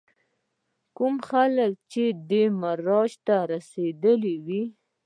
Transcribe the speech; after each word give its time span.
کوم 0.97 1.15
خلک 1.29 1.71
چې 1.91 2.03
دې 2.29 2.43
معراج 2.61 3.11
ته 3.25 3.35
رسېدلي 3.51 4.35
وي. 4.45 4.63